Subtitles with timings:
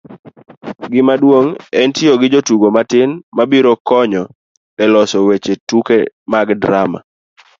[0.91, 1.51] gimaduong'
[1.81, 4.21] en tiyo gi jotugo matin mabiro konyi
[4.83, 5.17] e loso
[5.69, 5.97] tuke
[6.31, 6.99] mag drama